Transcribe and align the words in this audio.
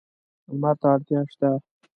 لمر 0.51 0.75
ته 0.81 0.87
اړتیا 0.93 1.21
شته. 1.31 1.49